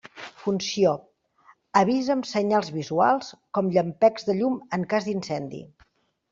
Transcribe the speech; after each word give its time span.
Funció: 0.43 0.93
avisa 1.81 2.15
amb 2.15 2.29
senyals 2.31 2.73
visuals, 2.79 3.31
com 3.59 3.71
llampecs 3.79 4.29
de 4.33 4.39
llum 4.43 4.59
en 4.81 4.91
cas 4.97 5.11
d'incendi. 5.11 5.65